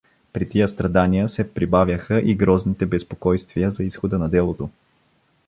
При 0.33 0.49
тия 0.49 0.67
страдания 0.67 1.29
се 1.29 1.53
прибавяха 1.53 2.21
и 2.21 2.35
грозните 2.35 2.85
безпокойствия 2.85 3.71
за 3.71 3.83
изхода 3.83 4.19
на 4.19 4.29
делото. 4.29 4.69